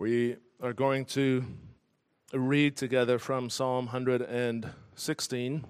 We 0.00 0.36
are 0.62 0.72
going 0.72 1.04
to 1.16 1.44
read 2.32 2.74
together 2.74 3.18
from 3.18 3.50
Psalm 3.50 3.84
116. 3.84 5.64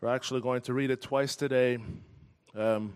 We're 0.00 0.08
actually 0.08 0.40
going 0.40 0.62
to 0.62 0.74
read 0.74 0.90
it 0.90 1.02
twice 1.02 1.36
today. 1.36 1.78
Um, 2.56 2.94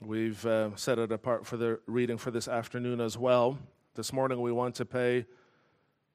we've 0.00 0.46
uh, 0.46 0.74
set 0.76 0.98
it 0.98 1.12
apart 1.12 1.44
for 1.44 1.58
the 1.58 1.80
reading 1.86 2.16
for 2.16 2.30
this 2.30 2.48
afternoon 2.48 3.02
as 3.02 3.18
well. 3.18 3.58
This 3.96 4.14
morning 4.14 4.40
we 4.40 4.50
want 4.50 4.76
to 4.76 4.86
pay 4.86 5.26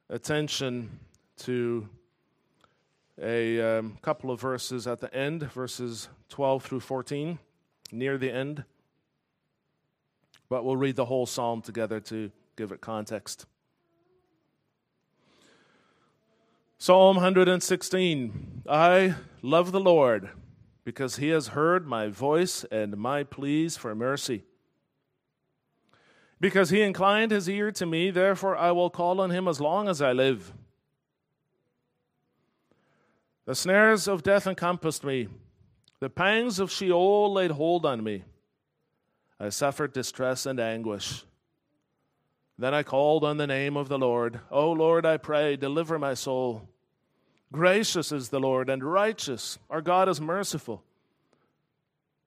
attention 0.10 0.90
to 1.42 1.88
a 3.22 3.78
um, 3.78 4.00
couple 4.02 4.32
of 4.32 4.42
verses 4.42 4.88
at 4.88 5.02
the 5.02 5.14
end, 5.14 5.44
verses 5.52 6.10
12 6.30 6.64
through 6.64 6.80
14, 6.80 7.38
near 7.92 8.18
the 8.18 8.32
end. 8.32 8.64
But 10.50 10.64
we'll 10.64 10.78
read 10.78 10.96
the 10.96 11.06
whole 11.06 11.26
psalm 11.26 11.62
together 11.62 12.00
to 12.02 12.32
give 12.56 12.72
it 12.72 12.82
context. 12.82 13.46
Psalm 16.80 17.16
116 17.16 18.64
I 18.70 19.16
love 19.42 19.72
the 19.72 19.80
Lord 19.80 20.30
because 20.84 21.18
he 21.18 21.30
has 21.30 21.50
heard 21.50 21.88
my 21.88 22.08
voice 22.08 22.64
and 22.72 22.96
my 22.98 23.24
pleas 23.24 23.76
for 23.76 23.94
mercy. 23.96 24.44
Because 26.40 26.70
he 26.70 26.82
inclined 26.82 27.32
his 27.32 27.50
ear 27.50 27.72
to 27.72 27.86
me, 27.86 28.12
therefore 28.12 28.56
I 28.56 28.72
will 28.72 28.90
call 28.90 29.20
on 29.20 29.32
him 29.32 29.48
as 29.48 29.60
long 29.60 29.90
as 29.90 30.02
I 30.02 30.12
live. 30.14 30.54
The 33.46 33.56
snares 33.56 34.08
of 34.08 34.24
death 34.24 34.46
encompassed 34.46 35.04
me, 35.04 35.30
the 36.00 36.10
pangs 36.10 36.60
of 36.60 36.72
Sheol 36.72 37.34
laid 37.34 37.52
hold 37.52 37.86
on 37.86 38.04
me. 38.04 38.24
I 39.40 39.50
suffered 39.50 39.94
distress 39.94 40.46
and 40.46 40.60
anguish. 40.60 41.24
Then 42.58 42.74
I 42.74 42.84
called 42.84 43.24
on 43.24 43.38
the 43.38 43.48
name 43.48 43.78
of 43.78 43.88
the 43.88 44.00
Lord. 44.00 44.40
O 44.50 44.72
Lord, 44.72 45.06
I 45.06 45.18
pray, 45.18 45.56
deliver 45.56 46.00
my 46.00 46.16
soul. 46.16 46.68
Gracious 47.52 48.12
is 48.12 48.30
the 48.30 48.40
Lord 48.40 48.70
and 48.70 48.84
righteous. 48.84 49.60
Our 49.70 49.82
God 49.82 50.10
is 50.10 50.20
merciful. 50.20 50.84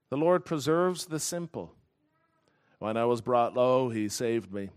The 0.08 0.16
Lord 0.16 0.44
preserves 0.44 1.06
the 1.06 1.18
simple. 1.18 1.74
When 2.78 2.96
I 2.96 3.04
was 3.04 3.20
brought 3.20 3.54
low, 3.54 3.90
he 3.90 4.08
saved 4.08 4.52
me. 4.52 4.70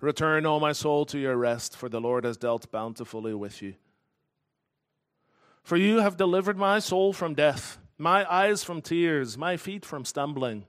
Return, 0.00 0.46
O 0.46 0.60
my 0.60 0.72
soul, 0.72 1.04
to 1.06 1.18
your 1.18 1.36
rest, 1.36 1.76
for 1.76 1.88
the 1.88 2.00
Lord 2.00 2.24
has 2.24 2.36
dealt 2.36 2.70
bountifully 2.70 3.34
with 3.34 3.60
you. 3.60 3.74
For 5.62 5.76
you 5.76 5.98
have 5.98 6.16
delivered 6.16 6.56
my 6.56 6.78
soul 6.78 7.12
from 7.12 7.34
death, 7.34 7.78
my 7.98 8.30
eyes 8.30 8.64
from 8.64 8.82
tears, 8.82 9.38
my 9.38 9.56
feet 9.56 9.84
from 9.84 10.04
stumbling. 10.04 10.64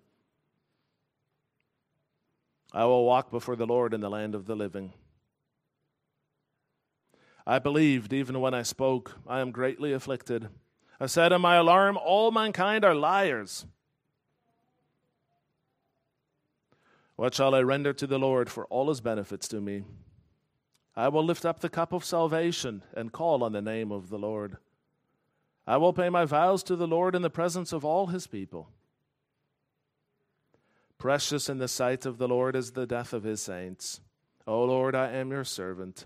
I 2.74 2.86
will 2.86 3.06
walk 3.06 3.32
before 3.32 3.56
the 3.56 3.66
Lord 3.66 3.94
in 3.94 4.02
the 4.02 4.10
land 4.10 4.36
of 4.36 4.46
the 4.46 4.56
living. 4.56 4.94
I 7.46 7.60
believed 7.60 8.14
even 8.14 8.40
when 8.40 8.54
I 8.54 8.62
spoke, 8.62 9.18
I 9.28 9.40
am 9.40 9.52
greatly 9.52 9.94
afflicted. 9.94 10.50
I 11.00 11.08
said 11.08 11.32
in 11.32 11.42
my 11.42 11.56
alarm, 11.56 11.98
All 11.98 12.32
mankind 12.32 12.86
are 12.86 12.94
liars. 12.94 13.66
What 17.16 17.34
shall 17.34 17.54
I 17.54 17.62
render 17.62 17.94
to 17.94 18.08
the 18.08 18.20
Lord 18.20 18.50
for 18.50 18.66
all 18.68 18.90
his 18.90 19.02
benefits 19.02 19.48
to 19.50 19.60
me? 19.62 19.84
I 20.96 21.08
will 21.08 21.24
lift 21.24 21.46
up 21.46 21.60
the 21.60 21.70
cup 21.70 21.94
of 21.94 22.06
salvation 22.06 22.84
and 22.94 23.12
call 23.12 23.44
on 23.44 23.52
the 23.52 23.62
name 23.62 23.92
of 23.92 24.10
the 24.10 24.20
Lord. 24.20 24.58
I 25.68 25.78
will 25.78 25.94
pay 25.94 26.10
my 26.10 26.26
vows 26.26 26.64
to 26.64 26.76
the 26.76 26.88
Lord 26.88 27.16
in 27.16 27.22
the 27.22 27.30
presence 27.30 27.72
of 27.72 27.86
all 27.86 28.08
his 28.08 28.28
people. 28.28 28.70
Precious 30.98 31.50
in 31.50 31.58
the 31.58 31.68
sight 31.68 32.06
of 32.06 32.18
the 32.18 32.28
Lord 32.28 32.56
is 32.56 32.72
the 32.72 32.86
death 32.86 33.14
of 33.14 33.24
his 33.24 33.42
saints. 33.42 34.02
O 34.46 34.64
Lord, 34.64 34.96
I 34.96 35.12
am 35.12 35.32
your 35.32 35.44
servant. 35.44 36.06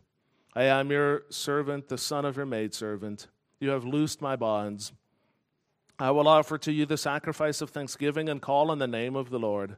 I 0.54 0.64
am 0.64 0.92
your 0.92 1.24
servant, 1.30 1.90
the 1.90 1.98
son 1.98 2.26
of 2.26 2.38
your 2.38 2.46
maidservant. 2.46 3.28
You 3.60 3.70
have 3.72 3.84
loosed 3.84 4.22
my 4.22 4.36
bonds. 4.36 4.94
I 5.98 6.12
will 6.12 6.28
offer 6.28 6.58
to 6.60 6.72
you 6.72 6.86
the 6.86 6.98
sacrifice 6.98 7.62
of 7.62 7.70
thanksgiving 7.70 8.30
and 8.30 8.42
call 8.42 8.72
on 8.72 8.80
the 8.80 8.88
name 8.88 9.16
of 9.16 9.30
the 9.30 9.40
Lord. 9.40 9.78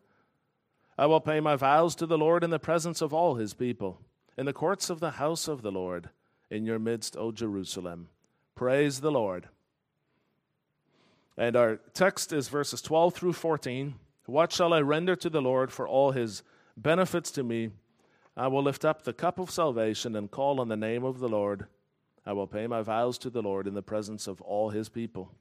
I 0.97 1.05
will 1.05 1.21
pay 1.21 1.39
my 1.39 1.55
vows 1.55 1.95
to 1.95 2.07
the 2.07 2.17
Lord 2.17 2.43
in 2.43 2.49
the 2.49 2.59
presence 2.59 3.01
of 3.01 3.13
all 3.13 3.35
his 3.35 3.53
people, 3.53 4.01
in 4.35 4.47
the 4.47 4.53
courts 4.53 4.89
of 4.89 4.99
the 4.99 5.11
house 5.11 5.47
of 5.47 5.61
the 5.61 5.71
Lord, 5.71 6.09
in 6.49 6.65
your 6.65 6.79
midst, 6.79 7.15
O 7.17 7.31
Jerusalem. 7.31 8.09
Praise 8.55 9.01
the 9.01 9.11
Lord. 9.11 9.49
And 11.37 11.55
our 11.55 11.77
text 11.93 12.33
is 12.33 12.47
verses 12.47 12.81
12 12.81 13.13
through 13.13 13.33
14. 13.33 13.95
What 14.25 14.51
shall 14.51 14.73
I 14.73 14.81
render 14.81 15.15
to 15.15 15.29
the 15.29 15.41
Lord 15.41 15.71
for 15.71 15.87
all 15.87 16.11
his 16.11 16.41
benefits 16.75 17.31
to 17.31 17.43
me? 17.43 17.69
I 18.35 18.47
will 18.47 18.63
lift 18.63 18.83
up 18.83 19.03
the 19.03 19.13
cup 19.13 19.39
of 19.39 19.51
salvation 19.51 20.15
and 20.15 20.31
call 20.31 20.59
on 20.59 20.67
the 20.67 20.75
name 20.75 21.03
of 21.03 21.19
the 21.19 21.29
Lord. 21.29 21.67
I 22.25 22.33
will 22.33 22.47
pay 22.47 22.67
my 22.67 22.81
vows 22.81 23.17
to 23.19 23.29
the 23.29 23.41
Lord 23.41 23.67
in 23.67 23.73
the 23.73 23.81
presence 23.81 24.27
of 24.27 24.41
all 24.41 24.71
his 24.71 24.89
people. 24.89 25.31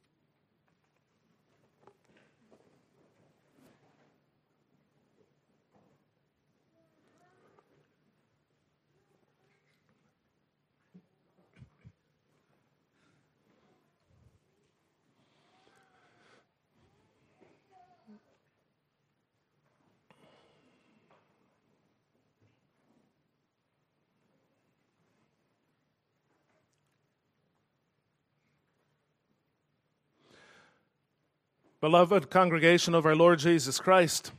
Beloved 31.87 32.31
congregation 32.31 32.97
of 32.97 33.07
our 33.07 33.15
Lord 33.15 33.39
Jesus 33.39 33.79
Christ, 33.79 34.33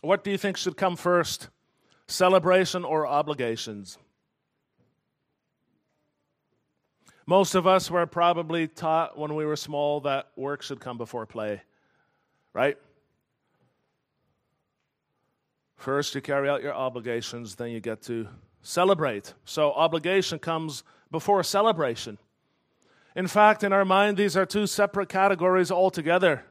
what 0.00 0.22
do 0.22 0.30
you 0.30 0.38
think 0.38 0.56
should 0.56 0.76
come 0.76 0.94
first, 0.94 1.48
celebration 2.06 2.84
or 2.84 3.04
obligations? 3.04 3.98
Most 7.26 7.56
of 7.56 7.66
us 7.66 7.90
were 7.90 8.06
probably 8.06 8.68
taught 8.68 9.18
when 9.18 9.34
we 9.34 9.44
were 9.44 9.56
small 9.56 10.02
that 10.02 10.28
work 10.36 10.62
should 10.62 10.78
come 10.78 10.96
before 10.96 11.26
play, 11.26 11.62
right? 12.52 12.78
First, 15.74 16.14
you 16.14 16.20
carry 16.20 16.48
out 16.48 16.62
your 16.62 16.74
obligations, 16.74 17.56
then 17.56 17.70
you 17.70 17.80
get 17.80 18.02
to 18.02 18.28
celebrate. 18.62 19.34
So, 19.44 19.72
obligation 19.72 20.38
comes 20.38 20.84
before 21.10 21.42
celebration. 21.42 22.18
In 23.16 23.26
fact, 23.26 23.64
in 23.64 23.72
our 23.72 23.84
mind, 23.84 24.16
these 24.16 24.36
are 24.36 24.46
two 24.46 24.68
separate 24.68 25.08
categories 25.08 25.72
altogether. 25.72 26.44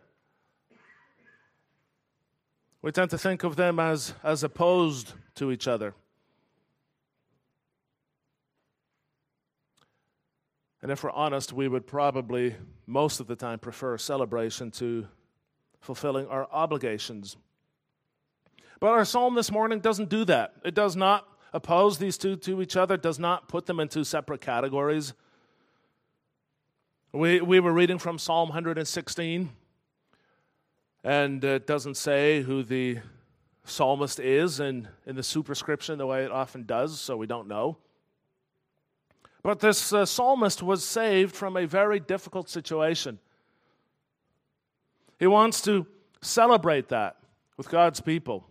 We 2.81 2.91
tend 2.91 3.09
to 3.11 3.17
think 3.17 3.43
of 3.43 3.55
them 3.55 3.79
as, 3.79 4.13
as 4.23 4.43
opposed 4.43 5.13
to 5.35 5.51
each 5.51 5.67
other. 5.67 5.93
And 10.81 10.91
if 10.91 11.03
we're 11.03 11.11
honest, 11.11 11.51
we 11.53 11.67
would 11.67 11.87
probably, 11.87 12.55
most 12.85 13.19
of 13.19 13.27
the 13.27 13.35
time, 13.35 13.59
prefer 13.59 13.97
celebration 13.97 14.71
to 14.71 15.07
fulfilling 15.81 16.27
our 16.27 16.47
obligations. 16.51 17.35
But 18.79 18.91
our 18.91 19.05
psalm 19.05 19.33
this 19.33 19.51
morning 19.51 19.79
doesn't 19.79 20.09
do 20.09 20.23
that. 20.25 20.53
It 20.63 20.75
does 20.75 20.95
not 20.95 21.27
oppose 21.53 21.97
these 21.97 22.17
two 22.17 22.35
to 22.35 22.61
each 22.61 22.75
other, 22.75 22.95
does 22.95 23.17
not 23.17 23.47
put 23.47 23.65
them 23.65 23.79
into 23.79 24.03
separate 24.03 24.41
categories. 24.41 25.13
We, 27.11 27.41
we 27.41 27.59
were 27.59 27.73
reading 27.73 27.97
from 27.97 28.19
Psalm 28.19 28.49
116, 28.49 29.49
and 31.07 31.41
it 31.41 31.65
doesn't 31.65 31.95
say 31.95 32.41
who 32.41 32.63
the 32.63 32.97
psalmist 33.63 34.19
is 34.19 34.59
in, 34.59 34.89
in 35.05 35.15
the 35.15 35.23
superscription 35.23 35.97
the 35.97 36.05
way 36.05 36.25
it 36.25 36.31
often 36.33 36.65
does, 36.65 36.99
so 36.99 37.15
we 37.15 37.25
don't 37.25 37.47
know. 37.47 37.77
But 39.41 39.61
this 39.61 39.93
uh, 39.93 40.05
psalmist 40.05 40.61
was 40.61 40.83
saved 40.83 41.33
from 41.33 41.55
a 41.55 41.65
very 41.65 42.01
difficult 42.01 42.49
situation. 42.49 43.19
He 45.17 45.27
wants 45.27 45.61
to 45.61 45.87
celebrate 46.21 46.89
that 46.89 47.15
with 47.55 47.69
God's 47.69 48.01
people. 48.01 48.45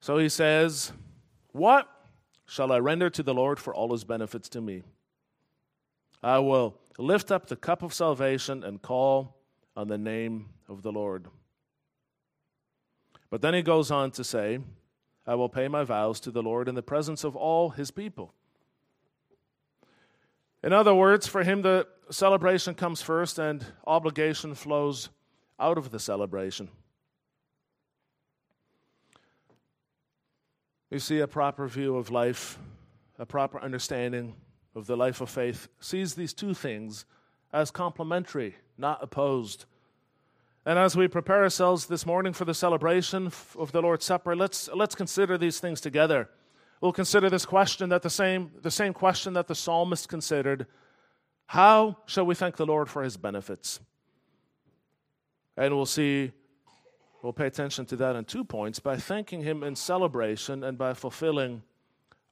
So 0.00 0.16
he 0.16 0.30
says, 0.30 0.92
What 1.52 1.86
shall 2.46 2.72
I 2.72 2.78
render 2.78 3.10
to 3.10 3.22
the 3.22 3.34
Lord 3.34 3.58
for 3.58 3.74
all 3.74 3.92
his 3.92 4.04
benefits 4.04 4.48
to 4.48 4.62
me? 4.62 4.82
I 6.22 6.38
will 6.38 6.80
lift 6.96 7.30
up 7.30 7.48
the 7.48 7.56
cup 7.56 7.82
of 7.82 7.92
salvation 7.92 8.64
and 8.64 8.80
call 8.80 9.43
on 9.76 9.88
the 9.88 9.98
name 9.98 10.48
of 10.68 10.82
the 10.82 10.92
Lord. 10.92 11.26
But 13.30 13.42
then 13.42 13.54
he 13.54 13.62
goes 13.62 13.90
on 13.90 14.10
to 14.12 14.24
say, 14.24 14.60
I 15.26 15.34
will 15.34 15.48
pay 15.48 15.68
my 15.68 15.84
vows 15.84 16.20
to 16.20 16.30
the 16.30 16.42
Lord 16.42 16.68
in 16.68 16.74
the 16.74 16.82
presence 16.82 17.24
of 17.24 17.34
all 17.34 17.70
his 17.70 17.90
people. 17.90 18.32
In 20.62 20.72
other 20.72 20.94
words, 20.94 21.26
for 21.26 21.42
him, 21.42 21.62
the 21.62 21.86
celebration 22.10 22.74
comes 22.74 23.02
first 23.02 23.38
and 23.38 23.64
obligation 23.86 24.54
flows 24.54 25.08
out 25.58 25.78
of 25.78 25.90
the 25.90 25.98
celebration. 25.98 26.68
You 30.90 30.98
see, 31.00 31.18
a 31.18 31.26
proper 31.26 31.66
view 31.66 31.96
of 31.96 32.10
life, 32.10 32.58
a 33.18 33.26
proper 33.26 33.60
understanding 33.60 34.36
of 34.74 34.86
the 34.86 34.96
life 34.96 35.20
of 35.20 35.28
faith, 35.28 35.68
sees 35.80 36.14
these 36.14 36.32
two 36.32 36.54
things 36.54 37.04
as 37.52 37.70
complementary, 37.70 38.56
not 38.76 39.02
opposed. 39.02 39.66
And 40.66 40.78
as 40.78 40.96
we 40.96 41.08
prepare 41.08 41.42
ourselves 41.42 41.86
this 41.86 42.06
morning 42.06 42.32
for 42.32 42.44
the 42.44 42.54
celebration 42.54 43.30
of 43.56 43.72
the 43.72 43.82
Lord's 43.82 44.04
Supper, 44.04 44.34
let's, 44.34 44.68
let's 44.74 44.94
consider 44.94 45.36
these 45.36 45.60
things 45.60 45.80
together. 45.80 46.30
We'll 46.80 46.92
consider 46.92 47.28
this 47.28 47.44
question 47.44 47.90
that 47.90 48.02
the 48.02 48.10
same, 48.10 48.50
the 48.62 48.70
same 48.70 48.94
question 48.94 49.34
that 49.34 49.46
the 49.46 49.54
psalmist 49.54 50.08
considered 50.08 50.66
How 51.46 51.98
shall 52.06 52.24
we 52.24 52.34
thank 52.34 52.56
the 52.56 52.66
Lord 52.66 52.88
for 52.88 53.02
his 53.02 53.16
benefits? 53.16 53.80
And 55.56 55.76
we'll 55.76 55.86
see, 55.86 56.32
we'll 57.22 57.32
pay 57.32 57.46
attention 57.46 57.86
to 57.86 57.96
that 57.96 58.16
in 58.16 58.24
two 58.24 58.44
points 58.44 58.80
by 58.80 58.96
thanking 58.96 59.42
him 59.42 59.62
in 59.62 59.76
celebration 59.76 60.64
and 60.64 60.76
by 60.76 60.94
fulfilling 60.94 61.62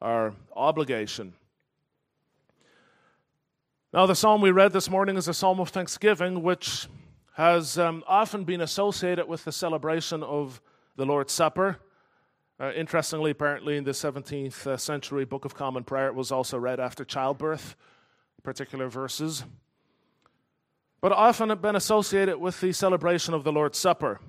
our 0.01 0.35
obligation. 0.57 1.35
Now, 3.95 4.07
the 4.07 4.15
psalm 4.15 4.41
we 4.41 4.53
read 4.53 4.73
this 4.73 4.89
morning 4.89 5.19
is 5.19 5.29
a 5.29 5.35
psalm 5.35 5.61
of 5.61 5.69
thanksgiving, 5.69 6.43
which 6.43 6.89
has 7.35 7.77
um, 7.77 8.03
often 8.07 8.45
been 8.45 8.63
associated 8.63 9.29
with 9.29 9.45
the 9.45 9.53
celebration 9.53 10.23
of 10.23 10.63
the 10.97 11.05
Lord's 11.05 11.35
Supper. 11.35 11.77
Uh, 12.59 12.73
interestingly, 12.73 13.33
apparently, 13.33 13.77
in 13.77 13.85
the 13.85 13.91
17th 13.91 14.67
uh, 14.67 14.79
century 14.79 15.27
Book 15.27 15.45
of 15.45 15.55
Common 15.55 15.85
Prayer, 15.85 16.07
it 16.07 16.15
was 16.15 16.33
also 16.33 16.57
read 16.57 16.81
after 16.81 17.05
childbirth, 17.05 17.77
particular 18.43 18.89
verses. 18.89 19.45
But 21.03 21.13
often 21.13 21.51
have 21.51 21.61
been 21.61 21.77
associated 21.77 22.39
with 22.39 22.63
the 22.63 22.73
celebration 22.73 23.35
of 23.35 23.45
the 23.45 23.53
Lord's 23.53 23.79
Supper. 23.79 24.21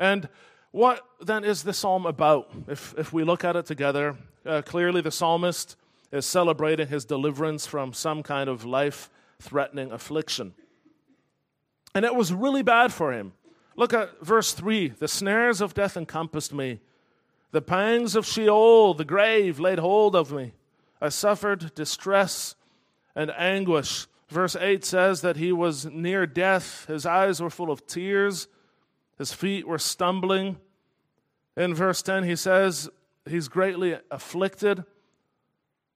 And 0.00 0.28
what 0.72 1.00
then 1.20 1.44
is 1.44 1.62
the 1.62 1.72
psalm 1.72 2.06
about? 2.06 2.50
If, 2.66 2.92
if 2.98 3.12
we 3.12 3.22
look 3.22 3.44
at 3.44 3.54
it 3.54 3.66
together, 3.66 4.16
uh, 4.44 4.62
clearly 4.62 5.00
the 5.00 5.12
psalmist 5.12 5.76
is 6.12 6.26
celebrating 6.26 6.88
his 6.88 7.04
deliverance 7.04 7.66
from 7.66 7.92
some 7.92 8.22
kind 8.22 8.48
of 8.48 8.64
life 8.64 9.10
threatening 9.40 9.90
affliction. 9.90 10.54
And 11.94 12.04
it 12.04 12.14
was 12.14 12.32
really 12.32 12.62
bad 12.62 12.92
for 12.92 13.12
him. 13.12 13.32
Look 13.76 13.92
at 13.92 14.20
verse 14.24 14.52
3 14.52 14.88
The 14.90 15.08
snares 15.08 15.60
of 15.60 15.74
death 15.74 15.96
encompassed 15.96 16.52
me, 16.52 16.80
the 17.50 17.62
pangs 17.62 18.14
of 18.14 18.26
Sheol, 18.26 18.94
the 18.94 19.04
grave, 19.04 19.58
laid 19.58 19.78
hold 19.78 20.14
of 20.14 20.32
me. 20.32 20.52
I 21.00 21.08
suffered 21.08 21.74
distress 21.74 22.54
and 23.16 23.30
anguish. 23.36 24.06
Verse 24.28 24.56
8 24.56 24.84
says 24.84 25.20
that 25.20 25.36
he 25.36 25.52
was 25.52 25.84
near 25.86 26.26
death. 26.26 26.86
His 26.86 27.04
eyes 27.04 27.40
were 27.40 27.50
full 27.50 27.70
of 27.70 27.86
tears, 27.86 28.48
his 29.18 29.32
feet 29.32 29.66
were 29.66 29.78
stumbling. 29.78 30.58
In 31.56 31.74
verse 31.74 32.00
10, 32.00 32.24
he 32.24 32.34
says 32.34 32.88
he's 33.28 33.48
greatly 33.48 33.98
afflicted. 34.10 34.84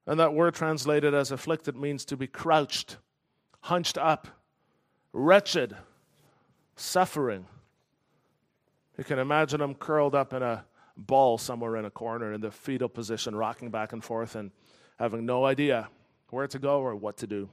And 0.07 0.21
that 0.21 0.35
word 0.35 0.55
translated 0.55 1.15
as 1.15 1.33
afflicted 1.33 1.77
means 1.77 2.05
to 2.07 2.17
be 2.17 2.27
crouched, 2.27 2.97
hunched 3.61 3.99
up, 3.99 4.29
wretched, 5.13 5.77
suffering. 6.77 7.47
You 8.97 9.05
can 9.05 9.19
imagine 9.19 9.61
him 9.61 9.75
curled 9.75 10.15
up 10.15 10.33
in 10.33 10.43
a 10.43 10.65
ball 10.97 11.39
somewhere 11.39 11.77
in 11.77 11.85
a 11.85 11.91
corner 11.91 12.33
in 12.33 12.41
the 12.41 12.51
fetal 12.51 12.89
position, 12.89 13.35
rocking 13.35 13.71
back 13.71 13.93
and 13.93 14.03
forth 14.03 14.37
and 14.37 14.51
having 14.99 15.27
no 15.27 15.45
idea 15.45 15.89
where 16.31 16.47
to 16.47 16.59
go 16.59 16.81
or 16.81 16.95
what 16.95 17.17
to 17.19 17.27
do. 17.27 17.49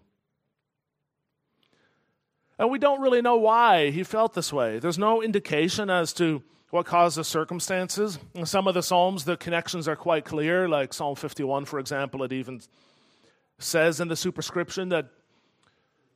And 2.60 2.70
we 2.70 2.80
don't 2.80 3.02
really 3.02 3.22
know 3.22 3.38
why 3.38 3.90
he 3.90 4.04
felt 4.04 4.34
this 4.34 4.54
way. 4.54 4.80
There's 4.80 5.00
no 5.00 5.22
indication 5.22 5.90
as 5.90 6.14
to 6.14 6.44
what 6.74 6.88
caused 6.88 7.18
the 7.18 7.24
circumstances. 7.24 8.18
In 8.34 8.48
some 8.48 8.68
of 8.68 8.74
the 8.74 8.82
Psalms, 8.82 9.26
the 9.26 9.38
connections 9.38 9.88
are 9.88 9.96
quite 9.96 10.26
clear, 10.26 10.68
like 10.68 10.92
Psalm 10.92 11.16
51, 11.16 11.66
for 11.66 11.78
example, 11.78 12.24
it 12.24 12.34
even 12.34 12.62
says 13.60 14.00
in 14.00 14.08
the 14.08 14.16
superscription 14.16 14.90
that, 14.90 15.06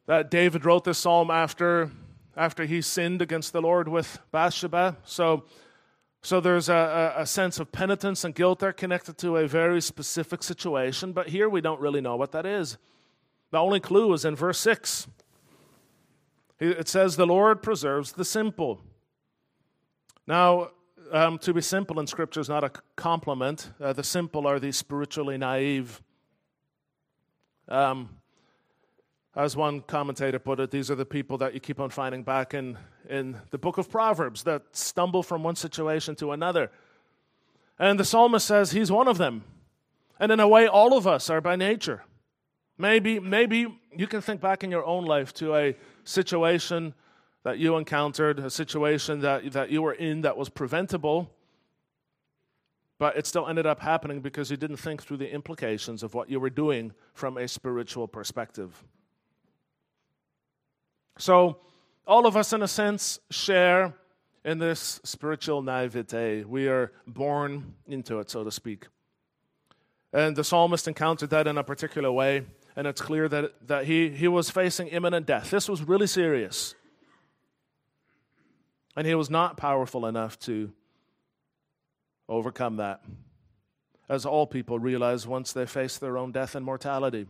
that 0.07 0.31
David 0.31 0.65
wrote 0.65 0.83
this 0.83 0.97
psalm 0.97 1.29
after 1.29 1.91
after 2.35 2.65
he 2.65 2.81
sinned 2.81 3.21
against 3.21 3.53
the 3.53 3.61
Lord 3.61 3.87
with 3.87 4.17
Bathsheba. 4.31 4.97
So, 5.03 5.45
so 6.23 6.39
there's 6.39 6.69
a, 6.69 7.13
a, 7.15 7.27
sense 7.27 7.59
of 7.59 7.71
penitence 7.71 8.23
and 8.23 8.33
guilt 8.33 8.57
there 8.57 8.73
connected 8.73 9.19
to 9.19 9.37
a 9.37 9.47
very 9.47 9.79
specific 9.79 10.41
situation, 10.41 11.13
but 11.13 11.29
here 11.29 11.47
we 11.47 11.61
don't 11.61 11.79
really 11.79 12.01
know 12.01 12.15
what 12.15 12.31
that 12.31 12.47
is. 12.47 12.79
The 13.51 13.59
only 13.59 13.79
clue 13.79 14.11
is 14.13 14.25
in 14.25 14.35
verse 14.35 14.59
6. 14.59 15.07
It 16.59 16.87
says, 16.87 17.15
The 17.15 17.27
Lord 17.27 17.61
preserves 17.61 18.13
the 18.13 18.25
simple. 18.25 18.81
Now, 20.27 20.71
um, 21.09 21.37
to 21.39 21.53
be 21.53 21.61
simple 21.61 22.01
in 22.01 22.07
Scripture 22.07 22.41
is 22.41 22.49
not 22.49 22.61
a 22.61 22.71
compliment. 22.97 23.71
Uh, 23.79 23.93
the 23.93 24.03
simple 24.03 24.45
are 24.45 24.59
the 24.59 24.73
spiritually 24.73 25.37
naive. 25.37 26.01
Um, 27.69 28.09
as 29.33 29.55
one 29.55 29.79
commentator 29.81 30.37
put 30.37 30.59
it, 30.59 30.69
these 30.69 30.91
are 30.91 30.95
the 30.95 31.05
people 31.05 31.37
that 31.37 31.53
you 31.53 31.61
keep 31.61 31.79
on 31.79 31.91
finding 31.91 32.23
back 32.23 32.53
in, 32.53 32.77
in 33.09 33.39
the 33.51 33.57
book 33.57 33.77
of 33.77 33.89
Proverbs 33.89 34.43
that 34.43 34.63
stumble 34.73 35.23
from 35.23 35.43
one 35.43 35.55
situation 35.55 36.13
to 36.17 36.33
another. 36.33 36.71
And 37.79 37.97
the 37.97 38.05
psalmist 38.05 38.45
says 38.45 38.71
he's 38.71 38.91
one 38.91 39.07
of 39.07 39.17
them. 39.17 39.45
And 40.19 40.29
in 40.31 40.41
a 40.41 40.47
way, 40.47 40.67
all 40.67 40.97
of 40.97 41.07
us 41.07 41.29
are 41.29 41.39
by 41.39 41.55
nature. 41.55 42.03
Maybe, 42.77 43.19
maybe 43.19 43.79
you 43.95 44.07
can 44.07 44.21
think 44.21 44.41
back 44.41 44.63
in 44.63 44.71
your 44.71 44.83
own 44.83 45.05
life 45.05 45.33
to 45.35 45.55
a 45.55 45.75
situation 46.03 46.93
that 47.47 47.59
you 47.59 47.77
encountered, 47.77 48.39
a 48.39 48.49
situation 48.49 49.21
that, 49.21 49.53
that 49.53 49.69
you 49.69 49.81
were 49.81 49.93
in 49.93 50.19
that 50.19 50.35
was 50.35 50.49
preventable, 50.49 51.31
but 52.99 53.15
it 53.15 53.25
still 53.25 53.47
ended 53.47 53.65
up 53.65 53.79
happening 53.79 54.19
because 54.19 54.51
you 54.51 54.57
didn't 54.57 54.75
think 54.75 55.01
through 55.01 55.15
the 55.15 55.31
implications 55.31 56.03
of 56.03 56.13
what 56.13 56.29
you 56.29 56.41
were 56.41 56.49
doing 56.49 56.91
from 57.13 57.37
a 57.37 57.47
spiritual 57.47 58.05
perspective. 58.05 58.83
So, 61.17 61.59
all 62.05 62.27
of 62.27 62.35
us, 62.35 62.51
in 62.51 62.61
a 62.63 62.67
sense, 62.67 63.21
share 63.29 63.93
in 64.43 64.57
this 64.57 64.99
spiritual 65.05 65.61
naivete. 65.61 66.43
We 66.43 66.67
are 66.67 66.91
born 67.07 67.75
into 67.87 68.19
it, 68.19 68.29
so 68.29 68.43
to 68.43 68.51
speak. 68.51 68.87
And 70.11 70.35
the 70.35 70.43
psalmist 70.43 70.89
encountered 70.89 71.29
that 71.29 71.47
in 71.47 71.57
a 71.57 71.63
particular 71.63 72.11
way, 72.11 72.43
and 72.75 72.85
it's 72.85 73.01
clear 73.01 73.29
that, 73.29 73.67
that 73.67 73.85
he, 73.85 74.09
he 74.09 74.27
was 74.27 74.49
facing 74.49 74.89
imminent 74.89 75.25
death. 75.25 75.49
This 75.49 75.69
was 75.69 75.81
really 75.81 76.07
serious. 76.07 76.75
And 78.97 79.05
he 79.05 79.13
was 79.13 79.29
not 79.29 79.57
powerful 79.57 80.07
enough 80.07 80.39
to 80.39 80.73
overcome 82.27 82.77
that, 82.77 83.03
as 84.09 84.25
all 84.25 84.47
people 84.47 84.79
realize 84.79 85.27
once 85.27 85.53
they 85.53 85.67
face 85.67 85.99
their 85.99 86.17
own 86.17 86.31
death 86.31 86.55
and 86.55 86.65
mortality. 86.65 87.27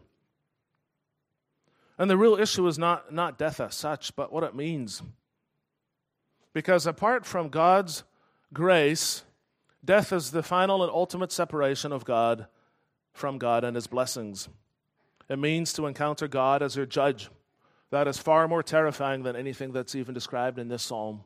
And 1.98 2.10
the 2.10 2.18
real 2.18 2.36
issue 2.36 2.66
is 2.68 2.80
not, 2.80 3.14
not 3.14 3.38
death 3.38 3.60
as 3.60 3.76
such, 3.76 4.16
but 4.16 4.32
what 4.32 4.46
it 4.46 4.56
means. 4.56 5.02
Because 6.54 6.88
apart 6.88 7.26
from 7.26 7.50
God's 7.50 8.04
grace, 8.54 9.24
death 9.84 10.14
is 10.14 10.32
the 10.32 10.44
final 10.44 10.84
and 10.84 10.92
ultimate 10.92 11.34
separation 11.34 11.92
of 11.92 12.06
God 12.06 12.48
from 13.12 13.38
God 13.38 13.66
and 13.66 13.76
his 13.76 13.88
blessings. 13.88 14.48
It 15.28 15.38
means 15.38 15.74
to 15.74 15.86
encounter 15.86 16.30
God 16.30 16.64
as 16.64 16.78
your 16.78 16.86
judge. 16.86 17.30
That 17.90 18.08
is 18.08 18.18
far 18.18 18.48
more 18.48 18.64
terrifying 18.64 19.24
than 19.24 19.36
anything 19.36 19.74
that's 19.74 19.96
even 19.96 20.14
described 20.14 20.60
in 20.60 20.70
this 20.70 20.84
psalm. 20.84 21.26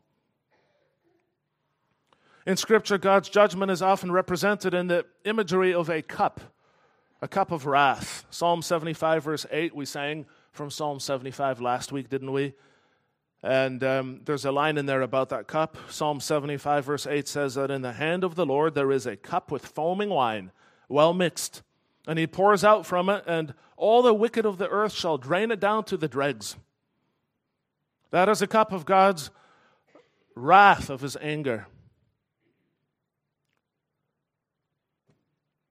In 2.45 2.57
Scripture, 2.57 2.97
God's 2.97 3.29
judgment 3.29 3.71
is 3.71 3.83
often 3.83 4.11
represented 4.11 4.73
in 4.73 4.87
the 4.87 5.05
imagery 5.25 5.73
of 5.73 5.89
a 5.89 6.01
cup, 6.01 6.41
a 7.21 7.27
cup 7.27 7.51
of 7.51 7.67
wrath. 7.67 8.25
Psalm 8.31 8.63
75, 8.63 9.23
verse 9.23 9.45
8, 9.51 9.75
we 9.75 9.85
sang, 9.85 10.25
from 10.51 10.71
Psalm 10.71 10.99
75 10.99 11.61
last 11.61 11.91
week, 11.91 12.09
didn't 12.09 12.31
we? 12.31 12.53
And 13.43 13.83
um, 13.83 14.21
there's 14.25 14.45
a 14.45 14.51
line 14.51 14.77
in 14.77 14.87
there 14.87 15.01
about 15.03 15.29
that 15.29 15.47
cup. 15.47 15.77
Psalm 15.89 16.19
75, 16.19 16.85
verse 16.85 17.05
8 17.05 17.27
says 17.27 17.55
that 17.55 17.69
in 17.69 17.83
the 17.83 17.93
hand 17.93 18.23
of 18.23 18.33
the 18.33 18.45
Lord 18.45 18.73
there 18.73 18.91
is 18.91 19.05
a 19.05 19.15
cup 19.15 19.51
with 19.51 19.65
foaming 19.65 20.09
wine, 20.09 20.51
well 20.89 21.13
mixed. 21.13 21.61
And 22.07 22.17
he 22.17 22.25
pours 22.25 22.63
out 22.63 22.87
from 22.87 23.07
it, 23.09 23.23
and 23.27 23.53
all 23.77 24.01
the 24.01 24.15
wicked 24.15 24.47
of 24.47 24.57
the 24.57 24.69
earth 24.69 24.93
shall 24.93 25.19
drain 25.19 25.51
it 25.51 25.59
down 25.59 25.83
to 25.85 25.97
the 25.97 26.07
dregs. 26.07 26.55
That 28.09 28.29
is 28.29 28.41
a 28.41 28.47
cup 28.47 28.71
of 28.71 28.85
God's 28.85 29.29
wrath, 30.35 30.89
of 30.89 31.01
his 31.01 31.15
anger. 31.21 31.67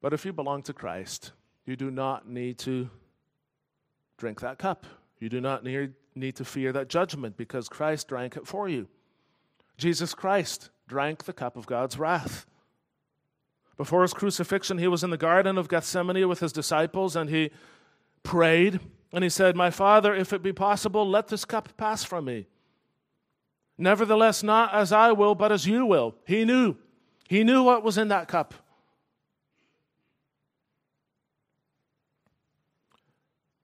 But 0.00 0.12
if 0.12 0.24
you 0.24 0.32
belong 0.32 0.62
to 0.62 0.72
Christ, 0.72 1.32
you 1.66 1.76
do 1.76 1.90
not 1.90 2.28
need 2.28 2.58
to 2.60 2.88
drink 4.16 4.40
that 4.40 4.58
cup. 4.58 4.86
You 5.18 5.28
do 5.28 5.40
not 5.40 5.64
need, 5.64 5.92
need 6.14 6.36
to 6.36 6.44
fear 6.44 6.72
that 6.72 6.88
judgment 6.88 7.36
because 7.36 7.68
Christ 7.68 8.08
drank 8.08 8.36
it 8.36 8.46
for 8.46 8.68
you. 8.68 8.88
Jesus 9.76 10.14
Christ 10.14 10.70
drank 10.88 11.24
the 11.24 11.32
cup 11.32 11.56
of 11.56 11.66
God's 11.66 11.98
wrath. 11.98 12.46
Before 13.76 14.02
his 14.02 14.12
crucifixion, 14.12 14.78
he 14.78 14.88
was 14.88 15.02
in 15.02 15.10
the 15.10 15.16
Garden 15.16 15.56
of 15.56 15.68
Gethsemane 15.68 16.28
with 16.28 16.40
his 16.40 16.52
disciples 16.52 17.16
and 17.16 17.30
he 17.30 17.50
prayed 18.22 18.80
and 19.12 19.24
he 19.24 19.30
said, 19.30 19.56
My 19.56 19.70
Father, 19.70 20.14
if 20.14 20.32
it 20.32 20.42
be 20.42 20.52
possible, 20.52 21.08
let 21.08 21.28
this 21.28 21.44
cup 21.44 21.76
pass 21.76 22.04
from 22.04 22.26
me. 22.26 22.46
Nevertheless, 23.78 24.42
not 24.42 24.74
as 24.74 24.92
I 24.92 25.12
will, 25.12 25.34
but 25.34 25.50
as 25.50 25.66
you 25.66 25.86
will. 25.86 26.14
He 26.26 26.44
knew. 26.44 26.76
He 27.28 27.42
knew 27.42 27.62
what 27.62 27.82
was 27.82 27.96
in 27.96 28.08
that 28.08 28.28
cup. 28.28 28.54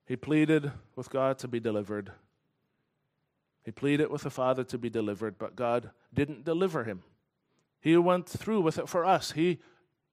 He 0.07 0.15
pleaded 0.15 0.71
with 0.95 1.11
God 1.11 1.39
to 1.41 1.49
be 1.49 1.59
delivered. 1.59 2.13
He 3.65 3.73
pleaded 3.73 4.11
with 4.11 4.23
the 4.23 4.31
Father 4.31 4.63
to 4.65 4.79
be 4.79 4.89
delivered, 4.89 5.37
but 5.39 5.57
God 5.57 5.91
didn't 6.15 6.45
deliver 6.45 6.85
him. 6.85 7.03
He 7.81 7.97
went 7.97 8.29
through 8.29 8.61
with 8.61 8.79
it 8.79 8.89
for 8.89 9.05
us. 9.05 9.33
He 9.33 9.59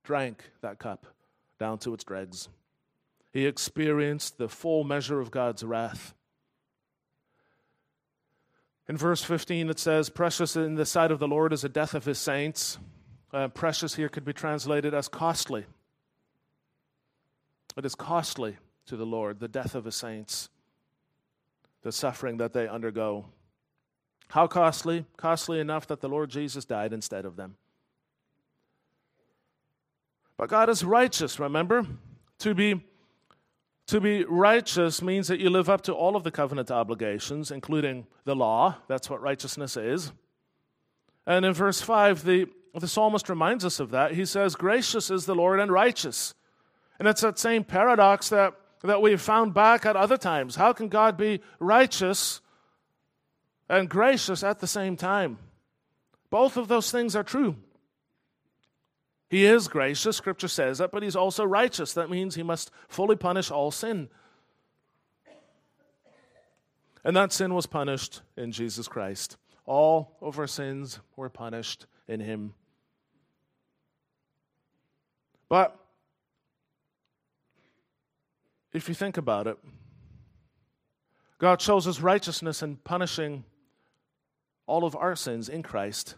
drank 0.04 0.52
that 0.62 0.80
cup 0.80 1.06
down 1.60 1.78
to 1.80 1.94
its 1.94 2.04
dregs. 2.04 2.50
He 3.32 3.46
experienced 3.46 4.40
the 4.40 4.50
full 4.50 4.84
measure 4.84 5.20
of 5.20 5.32
God's 5.32 5.64
wrath. 5.64 6.16
In 8.90 8.98
verse 8.98 9.24
15, 9.24 9.70
it 9.70 9.80
says, 9.80 10.10
Precious 10.10 10.56
in 10.56 10.76
the 10.76 10.86
sight 10.86 11.12
of 11.12 11.20
the 11.20 11.28
Lord 11.28 11.54
is 11.54 11.62
the 11.62 11.70
death 11.70 11.94
of 11.94 12.06
his 12.06 12.18
saints. 12.18 12.80
Uh, 13.32 13.48
precious 13.48 13.96
here 13.96 14.10
could 14.10 14.26
be 14.26 14.34
translated 14.34 14.94
as 14.94 15.08
costly. 15.08 15.66
It 17.78 17.86
is 17.86 17.96
costly 17.96 18.58
to 18.88 18.98
the 18.98 19.06
Lord, 19.06 19.40
the 19.40 19.48
death 19.48 19.76
of 19.76 19.86
his 19.86 19.96
saints, 19.96 20.50
the 21.82 21.92
suffering 21.92 22.38
that 22.38 22.54
they 22.54 22.68
undergo. 22.68 23.26
How 24.30 24.48
costly? 24.48 25.06
Costly 25.18 25.60
enough 25.60 25.88
that 25.88 26.02
the 26.02 26.10
Lord 26.10 26.30
Jesus 26.30 26.66
died 26.66 26.94
instead 26.94 27.26
of 27.26 27.36
them. 27.36 27.56
But 30.38 30.50
God 30.50 30.70
is 30.70 30.84
righteous, 30.84 31.40
remember? 31.40 31.86
To 32.40 32.54
be, 32.54 32.84
to 33.88 34.02
be 34.02 34.24
righteous 34.26 35.02
means 35.02 35.28
that 35.28 35.40
you 35.40 35.50
live 35.50 35.70
up 35.70 35.82
to 35.84 35.94
all 35.94 36.16
of 36.16 36.24
the 36.24 36.32
covenant 36.32 36.72
obligations, 36.72 37.52
including 37.52 38.08
the 38.26 38.36
law. 38.36 38.78
That's 38.88 39.10
what 39.10 39.22
righteousness 39.22 39.78
is. 39.78 40.12
And 41.26 41.46
in 41.46 41.54
verse 41.54 41.82
5, 41.82 42.26
the, 42.26 42.48
the 42.74 42.88
psalmist 42.88 43.30
reminds 43.30 43.64
us 43.64 43.80
of 43.80 43.92
that. 43.92 44.14
He 44.14 44.26
says, 44.26 44.56
Gracious 44.56 45.10
is 45.10 45.26
the 45.26 45.36
Lord 45.36 45.60
and 45.60 45.72
righteous. 45.72 46.34
And 47.00 47.08
it's 47.08 47.22
that 47.22 47.40
same 47.40 47.64
paradox 47.64 48.30
that, 48.30 48.54
that 48.84 49.02
we've 49.02 49.22
found 49.22 49.54
back 49.54 49.86
at 49.86 49.96
other 49.96 50.18
times. 50.18 50.56
How 50.56 50.74
can 50.74 50.90
God 50.90 51.18
be 51.18 51.42
righteous 51.60 52.42
and 53.70 53.90
gracious 53.90 54.44
at 54.44 54.60
the 54.60 54.68
same 54.68 54.98
time? 54.98 55.38
Both 56.30 56.58
of 56.58 56.68
those 56.68 56.92
things 56.92 57.16
are 57.16 57.24
true. 57.24 57.56
He 59.30 59.46
is 59.46 59.68
gracious, 59.68 60.18
Scripture 60.18 60.48
says 60.48 60.78
that, 60.78 60.92
but 60.92 61.02
he's 61.02 61.16
also 61.16 61.44
righteous. 61.44 61.94
That 61.94 62.10
means 62.10 62.36
he 62.36 62.44
must 62.44 62.72
fully 62.88 63.16
punish 63.16 63.50
all 63.50 63.72
sin. 63.72 64.10
And 67.04 67.16
that 67.16 67.34
sin 67.34 67.54
was 67.54 67.66
punished 67.66 68.22
in 68.38 68.52
Jesus 68.52 68.88
Christ. 68.88 69.38
All 69.66 70.18
of 70.22 70.38
our 70.38 70.48
sins 70.48 71.00
were 71.16 71.30
punished 71.30 71.88
in 72.08 72.20
him. 72.20 72.54
But 75.50 75.78
if 78.74 78.90
you 78.90 78.96
think 78.96 79.18
about 79.18 79.48
it, 79.48 79.58
God 81.38 81.62
shows 81.62 81.86
his 81.86 82.02
righteousness 82.02 82.62
in 82.62 82.78
punishing 82.78 83.44
all 84.66 84.86
of 84.86 84.96
our 84.96 85.16
sins 85.16 85.50
in 85.50 85.62
Christ 85.64 86.16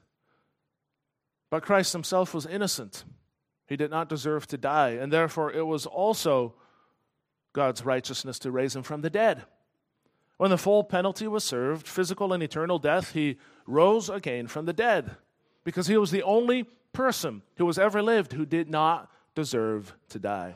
but 1.55 1.63
Christ 1.63 1.93
himself 1.93 2.33
was 2.33 2.45
innocent. 2.45 3.05
He 3.65 3.77
did 3.77 3.89
not 3.89 4.09
deserve 4.09 4.45
to 4.47 4.57
die, 4.57 4.89
and 4.89 5.09
therefore 5.09 5.53
it 5.53 5.65
was 5.65 5.85
also 5.85 6.53
God's 7.53 7.85
righteousness 7.85 8.39
to 8.39 8.51
raise 8.51 8.75
him 8.75 8.83
from 8.83 8.99
the 8.99 9.09
dead. 9.09 9.45
When 10.37 10.49
the 10.49 10.57
full 10.57 10.83
penalty 10.83 11.27
was 11.27 11.45
served, 11.45 11.87
physical 11.87 12.33
and 12.33 12.43
eternal 12.43 12.77
death, 12.77 13.13
he 13.13 13.37
rose 13.65 14.09
again 14.09 14.47
from 14.47 14.65
the 14.65 14.73
dead 14.73 15.15
because 15.63 15.87
he 15.87 15.95
was 15.95 16.11
the 16.11 16.23
only 16.23 16.63
person 16.91 17.41
who 17.55 17.65
has 17.67 17.79
ever 17.79 18.01
lived 18.01 18.33
who 18.33 18.45
did 18.45 18.69
not 18.69 19.09
deserve 19.33 19.95
to 20.09 20.19
die. 20.19 20.55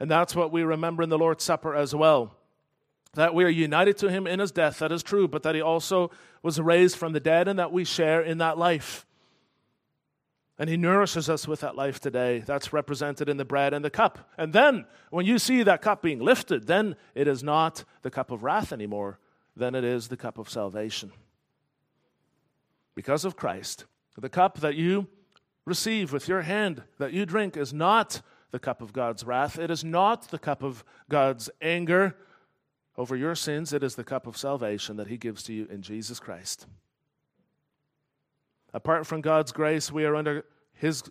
And 0.00 0.10
that's 0.10 0.34
what 0.34 0.52
we 0.52 0.62
remember 0.62 1.02
in 1.02 1.08
the 1.08 1.18
Lord's 1.18 1.44
Supper 1.44 1.74
as 1.74 1.94
well. 1.94 2.36
That 3.14 3.34
we 3.34 3.44
are 3.44 3.48
united 3.48 3.96
to 3.98 4.10
him 4.10 4.26
in 4.26 4.40
his 4.40 4.50
death, 4.50 4.80
that 4.80 4.90
is 4.90 5.02
true, 5.02 5.28
but 5.28 5.44
that 5.44 5.54
he 5.54 5.60
also 5.60 6.10
was 6.42 6.60
raised 6.60 6.96
from 6.96 7.12
the 7.12 7.20
dead 7.20 7.46
and 7.46 7.58
that 7.58 7.72
we 7.72 7.84
share 7.84 8.20
in 8.20 8.38
that 8.38 8.58
life. 8.58 9.06
And 10.58 10.70
he 10.70 10.76
nourishes 10.76 11.28
us 11.28 11.48
with 11.48 11.60
that 11.60 11.74
life 11.74 12.00
today. 12.00 12.40
That's 12.40 12.72
represented 12.72 13.28
in 13.28 13.36
the 13.36 13.44
bread 13.44 13.74
and 13.74 13.84
the 13.84 13.90
cup. 13.90 14.30
And 14.38 14.52
then, 14.52 14.86
when 15.10 15.26
you 15.26 15.38
see 15.38 15.62
that 15.64 15.82
cup 15.82 16.00
being 16.02 16.20
lifted, 16.20 16.66
then 16.66 16.96
it 17.14 17.26
is 17.26 17.42
not 17.42 17.84
the 18.02 18.10
cup 18.10 18.30
of 18.30 18.44
wrath 18.44 18.72
anymore, 18.72 19.18
then 19.56 19.74
it 19.74 19.84
is 19.84 20.08
the 20.08 20.16
cup 20.16 20.38
of 20.38 20.48
salvation. 20.48 21.12
Because 22.94 23.24
of 23.24 23.36
Christ, 23.36 23.84
the 24.16 24.28
cup 24.28 24.60
that 24.60 24.76
you 24.76 25.08
receive 25.64 26.12
with 26.12 26.28
your 26.28 26.42
hand, 26.42 26.82
that 26.98 27.12
you 27.12 27.26
drink, 27.26 27.56
is 27.56 27.72
not 27.72 28.22
the 28.54 28.60
cup 28.60 28.80
of 28.80 28.92
God's 28.92 29.24
wrath. 29.24 29.58
It 29.58 29.68
is 29.68 29.82
not 29.82 30.30
the 30.30 30.38
cup 30.38 30.62
of 30.62 30.84
God's 31.08 31.50
anger 31.60 32.14
over 32.96 33.16
your 33.16 33.34
sins. 33.34 33.72
It 33.72 33.82
is 33.82 33.96
the 33.96 34.04
cup 34.04 34.28
of 34.28 34.36
salvation 34.36 34.96
that 34.96 35.08
he 35.08 35.16
gives 35.16 35.42
to 35.44 35.52
you 35.52 35.66
in 35.68 35.82
Jesus 35.82 36.20
Christ. 36.20 36.68
Apart 38.72 39.08
from 39.08 39.22
God's 39.22 39.50
grace, 39.50 39.90
we 39.90 40.04
are 40.04 40.14
under 40.14 40.44
His 40.72 41.02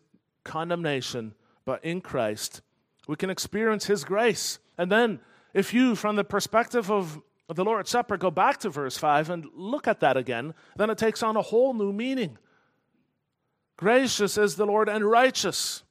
condemnation, 0.45 1.33
but 1.65 1.83
in 1.83 1.99
Christ, 1.99 2.61
we 3.09 3.17
can 3.17 3.29
experience 3.29 3.87
His 3.87 4.05
grace. 4.05 4.59
And 4.77 4.89
then, 4.89 5.19
if 5.53 5.73
you, 5.73 5.95
from 5.95 6.15
the 6.15 6.23
perspective 6.23 6.89
of 6.89 7.21
the 7.53 7.65
Lord's 7.65 7.89
Supper, 7.89 8.15
go 8.15 8.31
back 8.31 8.59
to 8.59 8.69
verse 8.69 8.97
5 8.97 9.29
and 9.29 9.47
look 9.53 9.85
at 9.85 9.99
that 9.99 10.15
again, 10.15 10.53
then 10.77 10.89
it 10.89 10.97
takes 10.97 11.21
on 11.21 11.35
a 11.35 11.41
whole 11.41 11.73
new 11.73 11.91
meaning. 11.91 12.37
Gracious 13.75 14.37
is 14.37 14.55
the 14.55 14.65
Lord 14.65 14.87
and 14.87 15.03
righteous. 15.03 15.83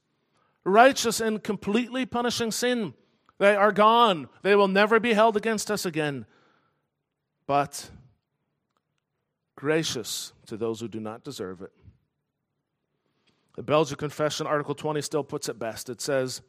Righteous 0.64 1.20
in 1.20 1.40
completely 1.40 2.06
punishing 2.06 2.50
sin. 2.50 2.94
They 3.38 3.56
are 3.56 3.72
gone, 3.72 4.28
they 4.42 4.54
will 4.54 4.68
never 4.68 5.00
be 5.00 5.14
held 5.14 5.36
against 5.36 5.70
us 5.70 5.84
again. 5.84 6.26
But 7.46 7.90
gracious 9.56 10.32
to 10.46 10.56
those 10.56 10.80
who 10.80 10.88
do 10.88 11.00
not 11.00 11.24
deserve 11.24 11.60
it. 11.60 11.72
The 13.56 13.62
Belgian 13.62 13.96
Confession, 13.96 14.46
Article 14.46 14.74
20, 14.74 15.02
still 15.02 15.24
puts 15.24 15.48
it 15.48 15.58
best. 15.58 15.90
It 15.90 16.00
says, 16.00 16.40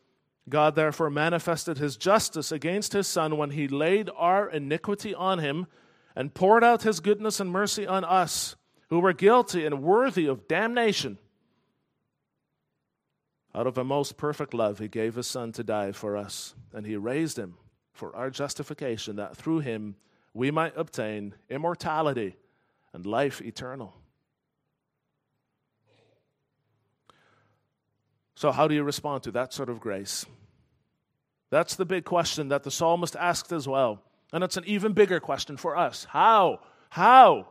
God 0.48 0.76
therefore 0.76 1.10
manifested 1.10 1.78
his 1.78 1.98
justice 1.98 2.52
against 2.52 2.94
his 2.94 3.08
Son 3.08 3.38
when 3.38 3.52
he 3.52 3.68
laid 3.68 4.10
our 4.16 4.50
iniquity 4.50 5.16
on 5.16 5.40
him 5.40 5.68
and 6.16 6.34
poured 6.34 6.64
out 6.64 6.84
his 6.84 7.00
goodness 7.00 7.40
and 7.40 7.50
mercy 7.50 7.88
on 7.88 8.04
us, 8.04 8.56
who 8.90 9.00
were 9.00 9.14
guilty 9.14 9.66
and 9.66 9.82
worthy 9.82 10.28
of 10.28 10.48
damnation. 10.48 11.18
Out 13.56 13.68
of 13.68 13.78
a 13.78 13.84
most 13.84 14.18
perfect 14.18 14.54
love, 14.54 14.80
he 14.80 14.88
gave 14.88 15.16
his 15.16 15.28
Son 15.28 15.52
to 15.54 15.64
die 15.64 15.92
for 15.92 16.18
us, 16.18 16.56
and 16.74 16.86
he 16.86 16.96
raised 16.96 17.38
him 17.38 17.56
for 17.92 18.16
our 18.16 18.30
justification, 18.30 19.18
that 19.18 19.38
through 19.38 19.60
him 19.60 19.96
we 20.34 20.50
might 20.50 20.76
obtain 20.76 21.36
immortality 21.50 22.36
and 22.94 23.06
life 23.06 23.42
eternal. 23.42 23.96
So, 28.36 28.52
how 28.52 28.68
do 28.68 28.74
you 28.74 28.84
respond 28.84 29.24
to 29.24 29.32
that 29.32 29.54
sort 29.54 29.70
of 29.70 29.80
grace? 29.80 30.26
That's 31.52 31.76
the 31.76 31.86
big 31.86 32.04
question 32.04 32.50
that 32.50 32.64
the 32.64 32.72
psalmist 32.72 33.16
asked 33.16 33.52
as 33.52 33.68
well. 33.68 34.02
And 34.34 34.44
it's 34.44 34.58
an 34.58 34.64
even 34.66 34.94
bigger 34.94 35.20
question 35.20 35.56
for 35.56 35.78
us. 35.78 36.06
How? 36.10 36.62
How? 36.90 37.48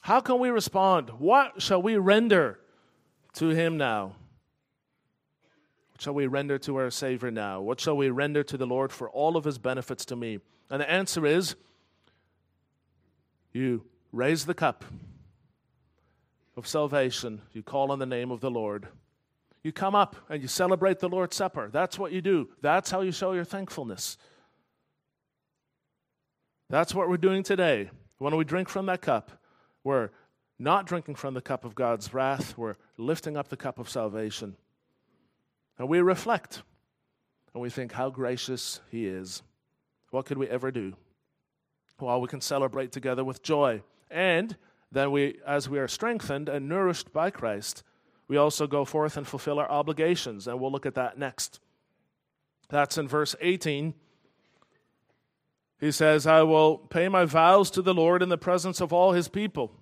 How 0.00 0.20
can 0.20 0.38
we 0.38 0.48
respond? 0.48 1.10
What 1.10 1.60
shall 1.60 1.82
we 1.82 1.98
render 1.98 2.58
to 3.34 3.50
him 3.50 3.76
now? 3.76 4.16
What 5.96 6.02
shall 6.02 6.12
we 6.12 6.26
render 6.26 6.58
to 6.58 6.76
our 6.76 6.90
Savior 6.90 7.30
now? 7.30 7.62
What 7.62 7.80
shall 7.80 7.96
we 7.96 8.10
render 8.10 8.42
to 8.42 8.58
the 8.58 8.66
Lord 8.66 8.92
for 8.92 9.08
all 9.08 9.34
of 9.34 9.44
his 9.44 9.56
benefits 9.56 10.04
to 10.04 10.14
me? 10.14 10.40
And 10.68 10.82
the 10.82 10.90
answer 10.90 11.24
is 11.24 11.56
you 13.54 13.82
raise 14.12 14.44
the 14.44 14.52
cup 14.52 14.84
of 16.54 16.66
salvation. 16.66 17.40
You 17.54 17.62
call 17.62 17.90
on 17.90 17.98
the 17.98 18.04
name 18.04 18.30
of 18.30 18.42
the 18.42 18.50
Lord. 18.50 18.88
You 19.64 19.72
come 19.72 19.94
up 19.94 20.16
and 20.28 20.42
you 20.42 20.48
celebrate 20.48 20.98
the 20.98 21.08
Lord's 21.08 21.34
Supper. 21.34 21.70
That's 21.72 21.98
what 21.98 22.12
you 22.12 22.20
do. 22.20 22.50
That's 22.60 22.90
how 22.90 23.00
you 23.00 23.10
show 23.10 23.32
your 23.32 23.44
thankfulness. 23.44 24.18
That's 26.68 26.94
what 26.94 27.08
we're 27.08 27.16
doing 27.16 27.42
today. 27.42 27.88
When 28.18 28.36
we 28.36 28.44
drink 28.44 28.68
from 28.68 28.84
that 28.84 29.00
cup, 29.00 29.30
we're 29.82 30.10
not 30.58 30.84
drinking 30.84 31.14
from 31.14 31.32
the 31.32 31.40
cup 31.40 31.64
of 31.64 31.74
God's 31.74 32.12
wrath, 32.12 32.58
we're 32.58 32.76
lifting 32.98 33.38
up 33.38 33.48
the 33.48 33.56
cup 33.56 33.78
of 33.78 33.88
salvation. 33.88 34.56
And 35.78 35.88
we 35.88 36.00
reflect 36.00 36.62
and 37.52 37.62
we 37.62 37.70
think 37.70 37.92
how 37.92 38.10
gracious 38.10 38.80
He 38.90 39.06
is. 39.06 39.42
What 40.10 40.26
could 40.26 40.38
we 40.38 40.48
ever 40.48 40.70
do? 40.70 40.94
Well, 42.00 42.20
we 42.20 42.28
can 42.28 42.40
celebrate 42.40 42.92
together 42.92 43.24
with 43.24 43.42
joy 43.42 43.82
and 44.10 44.56
then 44.92 45.10
we, 45.10 45.38
as 45.46 45.68
we 45.68 45.78
are 45.78 45.88
strengthened 45.88 46.48
and 46.48 46.68
nourished 46.68 47.12
by 47.12 47.30
Christ, 47.30 47.82
we 48.28 48.36
also 48.36 48.66
go 48.66 48.84
forth 48.84 49.16
and 49.16 49.26
fulfill 49.26 49.58
our 49.58 49.70
obligations. 49.70 50.46
And 50.46 50.60
we'll 50.60 50.72
look 50.72 50.86
at 50.86 50.94
that 50.94 51.18
next. 51.18 51.60
That's 52.68 52.98
in 52.98 53.08
verse 53.08 53.34
18. 53.40 53.94
He 55.78 55.92
says, 55.92 56.26
I 56.26 56.42
will 56.42 56.78
pay 56.78 57.08
my 57.08 57.24
vows 57.24 57.70
to 57.72 57.82
the 57.82 57.94
Lord 57.94 58.22
in 58.22 58.28
the 58.28 58.38
presence 58.38 58.80
of 58.80 58.92
all 58.92 59.12
his 59.12 59.28
people. 59.28 59.72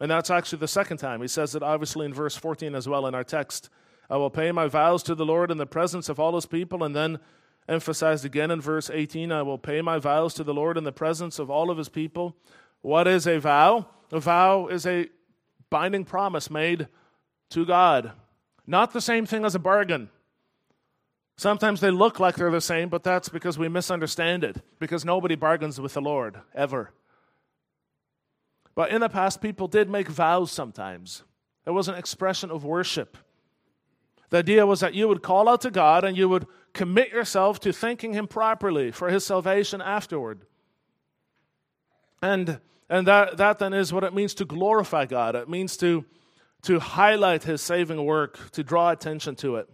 And 0.00 0.10
that's 0.10 0.30
actually 0.30 0.58
the 0.58 0.68
second 0.68 0.98
time. 0.98 1.22
He 1.22 1.28
says 1.28 1.54
it 1.54 1.62
obviously 1.62 2.06
in 2.06 2.14
verse 2.14 2.36
14 2.36 2.74
as 2.74 2.88
well 2.88 3.06
in 3.06 3.14
our 3.14 3.24
text. 3.24 3.70
I 4.10 4.16
will 4.16 4.30
pay 4.30 4.52
my 4.52 4.68
vows 4.68 5.02
to 5.04 5.14
the 5.14 5.24
Lord 5.24 5.50
in 5.50 5.58
the 5.58 5.66
presence 5.66 6.08
of 6.08 6.20
all 6.20 6.34
his 6.34 6.46
people. 6.46 6.84
And 6.84 6.94
then 6.94 7.18
emphasized 7.68 8.24
again 8.24 8.50
in 8.50 8.60
verse 8.60 8.90
18 8.90 9.32
I 9.32 9.42
will 9.42 9.58
pay 9.58 9.82
my 9.82 9.98
vows 9.98 10.34
to 10.34 10.44
the 10.44 10.54
Lord 10.54 10.76
in 10.76 10.84
the 10.84 10.92
presence 10.92 11.38
of 11.38 11.50
all 11.50 11.70
of 11.70 11.78
his 11.78 11.88
people. 11.88 12.36
What 12.82 13.08
is 13.08 13.26
a 13.26 13.38
vow? 13.38 13.88
A 14.12 14.20
vow 14.20 14.68
is 14.68 14.86
a 14.86 15.08
binding 15.70 16.04
promise 16.04 16.50
made 16.50 16.88
to 17.50 17.64
God. 17.64 18.12
Not 18.66 18.92
the 18.92 19.00
same 19.00 19.26
thing 19.26 19.44
as 19.44 19.54
a 19.54 19.60
bargain. 19.60 20.10
Sometimes 21.36 21.80
they 21.80 21.90
look 21.90 22.18
like 22.18 22.36
they're 22.36 22.50
the 22.50 22.60
same, 22.60 22.88
but 22.88 23.02
that's 23.02 23.28
because 23.28 23.58
we 23.58 23.68
misunderstand 23.68 24.42
it, 24.42 24.62
because 24.78 25.04
nobody 25.04 25.34
bargains 25.34 25.80
with 25.80 25.92
the 25.92 26.00
Lord, 26.00 26.40
ever. 26.54 26.92
But 28.76 28.90
in 28.90 29.00
the 29.00 29.08
past, 29.08 29.40
people 29.40 29.66
did 29.66 29.90
make 29.90 30.06
vows 30.06 30.52
sometimes. 30.52 31.24
It 31.66 31.70
was 31.70 31.88
an 31.88 31.96
expression 31.96 32.50
of 32.52 32.62
worship. 32.62 33.16
The 34.30 34.38
idea 34.38 34.66
was 34.66 34.80
that 34.80 34.94
you 34.94 35.08
would 35.08 35.22
call 35.22 35.48
out 35.48 35.62
to 35.62 35.70
God 35.70 36.04
and 36.04 36.16
you 36.16 36.28
would 36.28 36.46
commit 36.72 37.10
yourself 37.10 37.58
to 37.60 37.72
thanking 37.72 38.12
Him 38.12 38.28
properly 38.28 38.90
for 38.90 39.08
His 39.08 39.24
salvation 39.24 39.80
afterward. 39.80 40.42
And, 42.20 42.60
and 42.90 43.06
that, 43.06 43.38
that 43.38 43.58
then 43.58 43.72
is 43.72 43.92
what 43.92 44.04
it 44.04 44.14
means 44.14 44.34
to 44.34 44.44
glorify 44.44 45.06
God. 45.06 45.34
It 45.34 45.48
means 45.48 45.76
to, 45.78 46.04
to 46.62 46.78
highlight 46.78 47.44
His 47.44 47.62
saving 47.62 48.04
work, 48.04 48.50
to 48.52 48.62
draw 48.62 48.90
attention 48.90 49.36
to 49.36 49.56
it. 49.56 49.70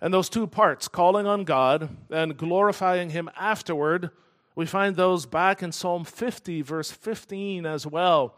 And 0.00 0.12
those 0.12 0.28
two 0.28 0.48
parts, 0.48 0.88
calling 0.88 1.28
on 1.28 1.44
God 1.44 1.96
and 2.10 2.36
glorifying 2.36 3.10
Him 3.10 3.30
afterward, 3.38 4.10
we 4.54 4.66
find 4.66 4.96
those 4.96 5.26
back 5.26 5.62
in 5.62 5.72
Psalm 5.72 6.04
50, 6.04 6.62
verse 6.62 6.90
15 6.90 7.64
as 7.64 7.86
well. 7.86 8.36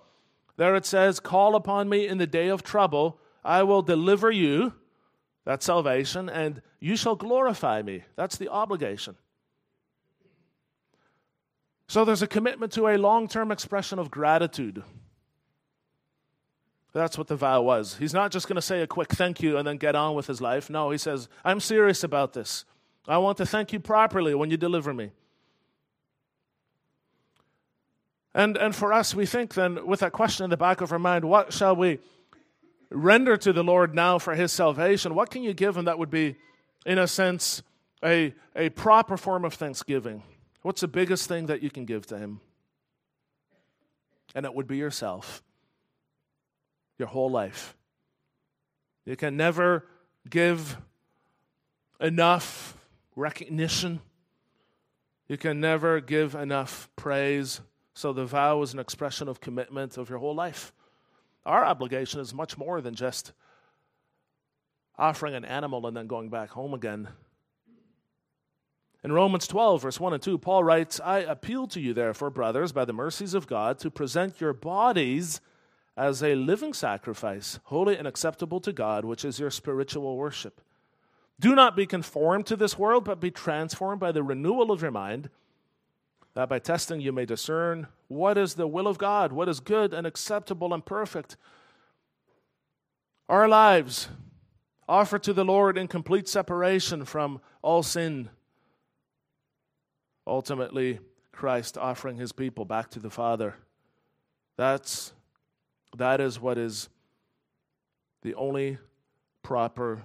There 0.56 0.76
it 0.76 0.86
says, 0.86 1.20
Call 1.20 1.56
upon 1.56 1.88
me 1.88 2.06
in 2.06 2.18
the 2.18 2.26
day 2.26 2.48
of 2.48 2.62
trouble, 2.62 3.18
I 3.44 3.62
will 3.62 3.82
deliver 3.82 4.30
you. 4.30 4.74
That's 5.44 5.66
salvation, 5.66 6.30
and 6.30 6.62
you 6.80 6.96
shall 6.96 7.16
glorify 7.16 7.82
me. 7.82 8.04
That's 8.16 8.36
the 8.36 8.48
obligation. 8.48 9.16
So 11.86 12.04
there's 12.04 12.22
a 12.22 12.26
commitment 12.26 12.72
to 12.72 12.88
a 12.88 12.96
long 12.96 13.28
term 13.28 13.52
expression 13.52 13.98
of 13.98 14.10
gratitude. 14.10 14.82
That's 16.94 17.18
what 17.18 17.26
the 17.26 17.36
vow 17.36 17.60
was. 17.62 17.96
He's 17.96 18.14
not 18.14 18.30
just 18.30 18.46
going 18.46 18.56
to 18.56 18.62
say 18.62 18.80
a 18.80 18.86
quick 18.86 19.10
thank 19.10 19.42
you 19.42 19.58
and 19.58 19.66
then 19.66 19.78
get 19.78 19.96
on 19.96 20.14
with 20.14 20.28
his 20.28 20.40
life. 20.40 20.70
No, 20.70 20.90
he 20.90 20.98
says, 20.98 21.28
I'm 21.44 21.58
serious 21.58 22.04
about 22.04 22.32
this. 22.32 22.64
I 23.08 23.18
want 23.18 23.36
to 23.38 23.46
thank 23.46 23.72
you 23.72 23.80
properly 23.80 24.34
when 24.34 24.50
you 24.50 24.56
deliver 24.56 24.94
me. 24.94 25.10
And, 28.34 28.56
and 28.56 28.74
for 28.74 28.92
us, 28.92 29.14
we 29.14 29.26
think 29.26 29.54
then, 29.54 29.86
with 29.86 30.00
that 30.00 30.12
question 30.12 30.44
in 30.44 30.50
the 30.50 30.56
back 30.56 30.80
of 30.80 30.90
our 30.90 30.98
mind, 30.98 31.24
what 31.24 31.52
shall 31.52 31.76
we 31.76 32.00
render 32.90 33.36
to 33.36 33.52
the 33.52 33.62
Lord 33.62 33.94
now 33.94 34.18
for 34.18 34.34
his 34.34 34.50
salvation? 34.50 35.14
What 35.14 35.30
can 35.30 35.44
you 35.44 35.54
give 35.54 35.76
him 35.76 35.84
that 35.84 35.98
would 35.98 36.10
be, 36.10 36.36
in 36.84 36.98
a 36.98 37.06
sense, 37.06 37.62
a, 38.04 38.34
a 38.56 38.70
proper 38.70 39.16
form 39.16 39.44
of 39.44 39.54
thanksgiving? 39.54 40.22
What's 40.62 40.80
the 40.80 40.88
biggest 40.88 41.28
thing 41.28 41.46
that 41.46 41.62
you 41.62 41.70
can 41.70 41.84
give 41.84 42.06
to 42.06 42.18
him? 42.18 42.40
And 44.34 44.44
it 44.44 44.52
would 44.52 44.66
be 44.66 44.78
yourself, 44.78 45.44
your 46.98 47.06
whole 47.06 47.30
life. 47.30 47.76
You 49.04 49.14
can 49.14 49.36
never 49.36 49.86
give 50.28 50.76
enough 52.00 52.76
recognition. 53.14 54.00
You 55.28 55.36
can 55.36 55.60
never 55.60 56.00
give 56.00 56.34
enough 56.34 56.88
praise 56.96 57.60
so 57.94 58.12
the 58.12 58.26
vow 58.26 58.60
is 58.62 58.72
an 58.72 58.80
expression 58.80 59.28
of 59.28 59.40
commitment 59.40 59.96
of 59.96 60.10
your 60.10 60.18
whole 60.18 60.34
life. 60.34 60.72
Our 61.46 61.64
obligation 61.64 62.20
is 62.20 62.34
much 62.34 62.58
more 62.58 62.80
than 62.80 62.94
just 62.94 63.32
offering 64.98 65.34
an 65.34 65.44
animal 65.44 65.86
and 65.86 65.96
then 65.96 66.06
going 66.06 66.28
back 66.28 66.50
home 66.50 66.74
again. 66.74 67.08
In 69.04 69.12
Romans 69.12 69.46
12, 69.46 69.82
verse 69.82 70.00
1 70.00 70.14
and 70.14 70.22
2, 70.22 70.38
Paul 70.38 70.64
writes, 70.64 70.98
I 70.98 71.18
appeal 71.18 71.66
to 71.68 71.80
you, 71.80 71.92
therefore, 71.92 72.30
brothers, 72.30 72.72
by 72.72 72.86
the 72.86 72.94
mercies 72.94 73.34
of 73.34 73.46
God, 73.46 73.78
to 73.80 73.90
present 73.90 74.40
your 74.40 74.54
bodies 74.54 75.40
as 75.96 76.22
a 76.22 76.34
living 76.34 76.72
sacrifice, 76.72 77.60
holy 77.64 77.96
and 77.96 78.08
acceptable 78.08 78.60
to 78.60 78.72
God, 78.72 79.04
which 79.04 79.24
is 79.24 79.38
your 79.38 79.50
spiritual 79.50 80.16
worship. 80.16 80.60
Do 81.38 81.54
not 81.54 81.76
be 81.76 81.86
conformed 81.86 82.46
to 82.46 82.56
this 82.56 82.78
world, 82.78 83.04
but 83.04 83.20
be 83.20 83.30
transformed 83.30 84.00
by 84.00 84.10
the 84.10 84.22
renewal 84.22 84.72
of 84.72 84.80
your 84.80 84.90
mind 84.90 85.28
that 86.34 86.48
by 86.48 86.58
testing 86.58 87.00
you 87.00 87.12
may 87.12 87.24
discern 87.24 87.86
what 88.08 88.36
is 88.36 88.54
the 88.54 88.66
will 88.66 88.86
of 88.86 88.98
God, 88.98 89.32
what 89.32 89.48
is 89.48 89.60
good 89.60 89.94
and 89.94 90.06
acceptable 90.06 90.74
and 90.74 90.84
perfect. 90.84 91.36
Our 93.28 93.48
lives 93.48 94.08
offered 94.88 95.22
to 95.22 95.32
the 95.32 95.44
Lord 95.44 95.78
in 95.78 95.88
complete 95.88 96.28
separation 96.28 97.04
from 97.04 97.40
all 97.62 97.82
sin. 97.82 98.28
Ultimately, 100.26 100.98
Christ 101.32 101.78
offering 101.78 102.16
his 102.16 102.32
people 102.32 102.64
back 102.64 102.90
to 102.90 103.00
the 103.00 103.10
Father. 103.10 103.54
That's 104.56 105.12
that 105.96 106.20
is 106.20 106.40
what 106.40 106.58
is 106.58 106.88
the 108.22 108.34
only 108.34 108.78
proper 109.42 110.02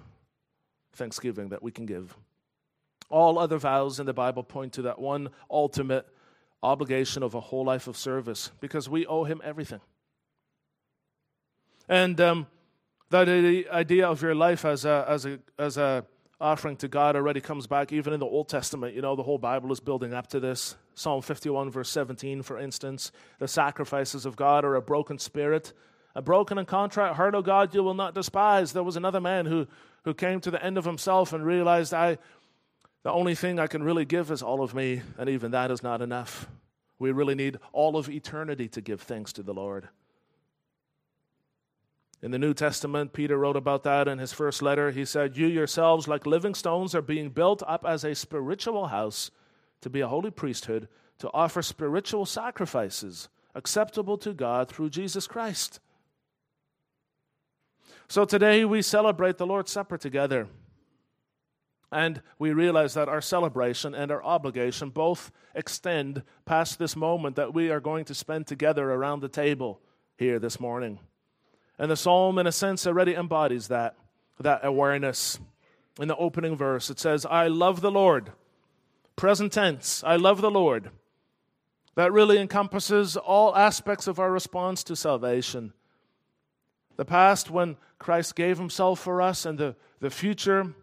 thanksgiving 0.92 1.48
that 1.48 1.62
we 1.62 1.72
can 1.72 1.86
give. 1.86 2.16
All 3.08 3.38
other 3.38 3.58
vows 3.58 3.98
in 3.98 4.06
the 4.06 4.12
Bible 4.12 4.44
point 4.44 4.74
to 4.74 4.82
that 4.82 5.00
one 5.00 5.30
ultimate 5.50 6.06
obligation 6.62 7.22
of 7.22 7.34
a 7.34 7.40
whole 7.40 7.64
life 7.64 7.86
of 7.86 7.96
service 7.96 8.50
because 8.60 8.88
we 8.88 9.06
owe 9.06 9.24
him 9.24 9.40
everything. 9.44 9.80
And 11.88 12.20
um, 12.20 12.46
that 13.10 13.28
idea 13.28 14.08
of 14.08 14.22
your 14.22 14.34
life 14.34 14.64
as 14.64 14.84
a, 14.84 15.04
as 15.08 15.26
a, 15.26 15.38
as 15.58 15.76
a 15.76 16.04
offering 16.40 16.76
to 16.76 16.88
God 16.88 17.16
already 17.16 17.40
comes 17.40 17.66
back 17.66 17.92
even 17.92 18.12
in 18.12 18.20
the 18.20 18.26
Old 18.26 18.48
Testament. 18.48 18.94
You 18.94 19.02
know, 19.02 19.14
the 19.14 19.22
whole 19.22 19.38
Bible 19.38 19.72
is 19.72 19.80
building 19.80 20.14
up 20.14 20.28
to 20.28 20.40
this. 20.40 20.76
Psalm 20.94 21.20
51, 21.20 21.70
verse 21.70 21.90
17, 21.90 22.42
for 22.42 22.58
instance, 22.58 23.12
the 23.38 23.48
sacrifices 23.48 24.24
of 24.24 24.36
God 24.36 24.64
are 24.64 24.74
a 24.74 24.82
broken 24.82 25.18
spirit. 25.18 25.72
A 26.14 26.22
broken 26.22 26.58
and 26.58 26.66
contrite 26.66 27.14
heart, 27.14 27.34
O 27.34 27.42
God, 27.42 27.74
you 27.74 27.82
will 27.82 27.94
not 27.94 28.14
despise. 28.14 28.72
There 28.72 28.82
was 28.82 28.96
another 28.96 29.20
man 29.20 29.46
who, 29.46 29.68
who 30.04 30.12
came 30.12 30.40
to 30.40 30.50
the 30.50 30.62
end 30.64 30.76
of 30.76 30.84
himself 30.84 31.32
and 31.32 31.44
realized, 31.44 31.94
I, 31.94 32.18
the 33.02 33.10
only 33.10 33.34
thing 33.34 33.58
I 33.58 33.66
can 33.66 33.82
really 33.82 34.04
give 34.04 34.30
is 34.30 34.42
all 34.42 34.62
of 34.62 34.74
me, 34.74 35.02
and 35.18 35.28
even 35.28 35.50
that 35.52 35.70
is 35.70 35.82
not 35.82 36.02
enough. 36.02 36.48
We 36.98 37.12
really 37.12 37.34
need 37.34 37.58
all 37.72 37.96
of 37.96 38.10
eternity 38.10 38.68
to 38.68 38.80
give 38.80 39.00
thanks 39.00 39.32
to 39.34 39.42
the 39.42 39.54
Lord. 39.54 39.88
In 42.22 42.30
the 42.30 42.38
New 42.38 42.52
Testament, 42.52 43.14
Peter 43.14 43.38
wrote 43.38 43.56
about 43.56 43.82
that 43.84 44.06
in 44.06 44.18
his 44.18 44.34
first 44.34 44.60
letter. 44.60 44.90
He 44.90 45.06
said, 45.06 45.38
You 45.38 45.46
yourselves, 45.46 46.06
like 46.06 46.26
living 46.26 46.54
stones, 46.54 46.94
are 46.94 47.00
being 47.00 47.30
built 47.30 47.62
up 47.66 47.86
as 47.86 48.04
a 48.04 48.14
spiritual 48.14 48.88
house 48.88 49.30
to 49.80 49.88
be 49.88 50.00
a 50.00 50.08
holy 50.08 50.30
priesthood, 50.30 50.88
to 51.18 51.30
offer 51.32 51.62
spiritual 51.62 52.26
sacrifices 52.26 53.30
acceptable 53.54 54.18
to 54.18 54.32
God 54.32 54.68
through 54.68 54.90
Jesus 54.90 55.26
Christ. 55.26 55.80
So 58.08 58.24
today 58.24 58.64
we 58.64 58.82
celebrate 58.82 59.38
the 59.38 59.46
Lord's 59.46 59.72
Supper 59.72 59.96
together. 59.96 60.48
And 61.92 62.22
we 62.38 62.52
realize 62.52 62.94
that 62.94 63.08
our 63.08 63.20
celebration 63.20 63.94
and 63.94 64.12
our 64.12 64.22
obligation 64.22 64.90
both 64.90 65.32
extend 65.54 66.22
past 66.44 66.78
this 66.78 66.94
moment 66.94 67.36
that 67.36 67.52
we 67.52 67.70
are 67.70 67.80
going 67.80 68.04
to 68.06 68.14
spend 68.14 68.46
together 68.46 68.92
around 68.92 69.20
the 69.20 69.28
table 69.28 69.80
here 70.16 70.38
this 70.38 70.60
morning. 70.60 71.00
And 71.78 71.90
the 71.90 71.96
psalm, 71.96 72.38
in 72.38 72.46
a 72.46 72.52
sense, 72.52 72.86
already 72.86 73.14
embodies 73.14 73.68
that, 73.68 73.96
that 74.38 74.64
awareness. 74.64 75.40
In 75.98 76.08
the 76.08 76.16
opening 76.16 76.56
verse, 76.56 76.90
it 76.90 77.00
says, 77.00 77.26
I 77.26 77.48
love 77.48 77.80
the 77.80 77.90
Lord. 77.90 78.32
Present 79.16 79.52
tense, 79.52 80.04
I 80.04 80.16
love 80.16 80.40
the 80.40 80.50
Lord. 80.50 80.90
That 81.96 82.12
really 82.12 82.38
encompasses 82.38 83.16
all 83.16 83.56
aspects 83.56 84.06
of 84.06 84.18
our 84.18 84.30
response 84.30 84.84
to 84.84 84.94
salvation. 84.94 85.72
The 86.96 87.04
past, 87.04 87.50
when 87.50 87.76
Christ 87.98 88.36
gave 88.36 88.58
himself 88.58 89.00
for 89.00 89.20
us, 89.20 89.44
and 89.44 89.58
the, 89.58 89.74
the 89.98 90.10
future, 90.10 90.74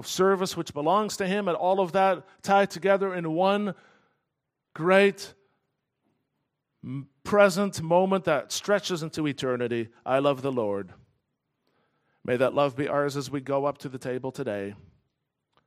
of 0.00 0.06
service 0.06 0.56
which 0.56 0.74
belongs 0.74 1.18
to 1.18 1.26
Him, 1.26 1.46
and 1.46 1.56
all 1.56 1.78
of 1.78 1.92
that 1.92 2.24
tied 2.42 2.70
together 2.70 3.14
in 3.14 3.32
one 3.32 3.74
great 4.74 5.34
present 7.22 7.82
moment 7.82 8.24
that 8.24 8.50
stretches 8.50 9.02
into 9.02 9.26
eternity. 9.26 9.88
I 10.04 10.18
love 10.18 10.40
the 10.40 10.50
Lord. 10.50 10.94
May 12.24 12.38
that 12.38 12.54
love 12.54 12.76
be 12.76 12.88
ours 12.88 13.16
as 13.16 13.30
we 13.30 13.40
go 13.40 13.66
up 13.66 13.78
to 13.78 13.88
the 13.90 13.98
table 13.98 14.32
today. 14.32 14.74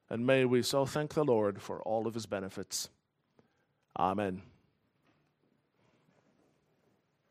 And 0.09 0.25
may 0.25 0.45
we 0.45 0.63
so 0.63 0.85
thank 0.85 1.13
the 1.13 1.23
Lord 1.23 1.61
for 1.61 1.81
all 1.83 2.07
of 2.07 2.15
his 2.15 2.25
benefits. 2.25 2.89
Amen. 3.97 4.41